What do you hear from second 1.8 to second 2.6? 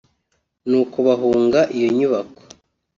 nyubako